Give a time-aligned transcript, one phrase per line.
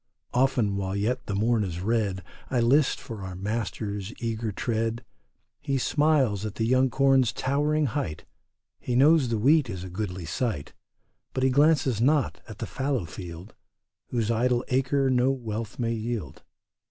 [0.33, 5.05] Often while yet the morn is red I list for our master's eager tread.
[5.59, 8.25] He smiles at the young corn's towering height,
[8.79, 10.73] He knows the wheat is a goodly sight,
[11.35, 13.53] But he glances not at the fallow field
[14.07, 16.41] Whose idle acres no wealth may yield.